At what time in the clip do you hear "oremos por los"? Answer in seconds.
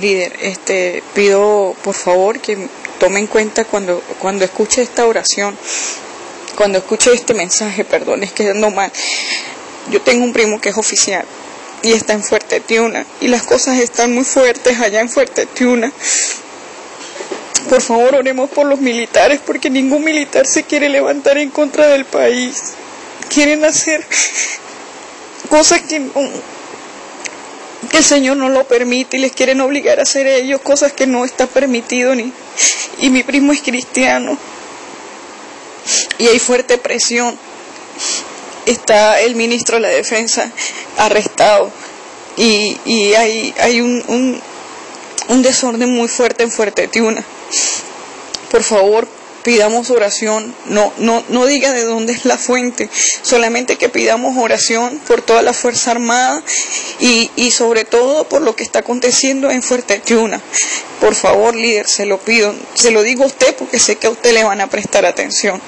18.16-18.80